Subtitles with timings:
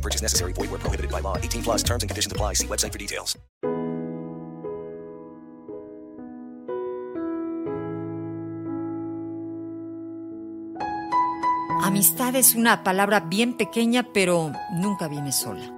[0.00, 0.54] No purchase necessary.
[0.54, 1.36] Void where prohibited by law.
[1.36, 2.54] 18 plus terms and conditions apply.
[2.54, 3.36] See website for details.
[11.82, 15.74] Amistad es una palabra bien pequeña, pero nunca viene sola.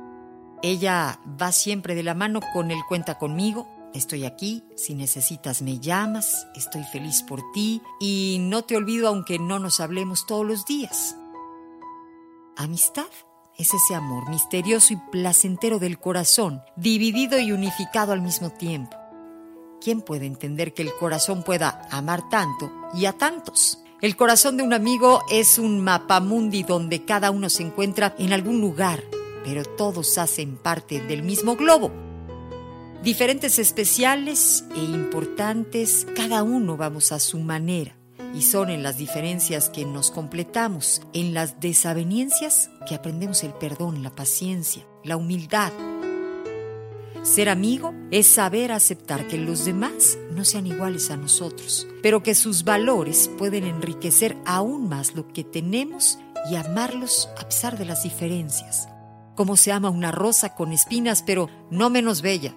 [0.63, 3.67] Ella va siempre de la mano con el cuenta conmigo.
[3.95, 9.39] Estoy aquí, si necesitas me llamas, estoy feliz por ti y no te olvido aunque
[9.39, 11.17] no nos hablemos todos los días.
[12.57, 13.11] Amistad
[13.59, 18.97] es ese amor misterioso y placentero del corazón, dividido y unificado al mismo tiempo.
[19.81, 23.79] ¿Quién puede entender que el corazón pueda amar tanto y a tantos?
[24.01, 28.61] El corazón de un amigo es un mapamundi donde cada uno se encuentra en algún
[28.61, 29.03] lugar,
[29.45, 31.93] pero todos hacen parte del mismo globo.
[33.03, 37.97] Diferentes especiales e importantes, cada uno vamos a su manera.
[38.35, 44.03] Y son en las diferencias que nos completamos, en las desavenencias que aprendemos el perdón,
[44.03, 45.73] la paciencia, la humildad.
[47.23, 52.35] Ser amigo es saber aceptar que los demás no sean iguales a nosotros, pero que
[52.35, 56.19] sus valores pueden enriquecer aún más lo que tenemos
[56.51, 58.89] y amarlos a pesar de las diferencias.
[59.37, 62.55] Como se ama una rosa con espinas, pero no menos bella.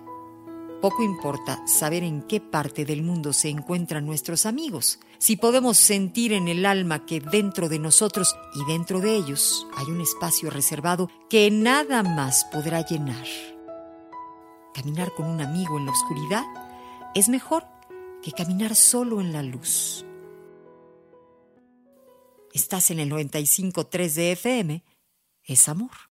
[0.85, 6.31] Poco importa saber en qué parte del mundo se encuentran nuestros amigos, si podemos sentir
[6.31, 11.09] en el alma que dentro de nosotros y dentro de ellos hay un espacio reservado
[11.27, 13.25] que nada más podrá llenar.
[14.75, 16.43] Caminar con un amigo en la oscuridad
[17.15, 17.65] es mejor
[18.21, 20.05] que caminar solo en la luz.
[22.53, 24.83] Estás en el 95.3 de FM,
[25.45, 25.97] es amor.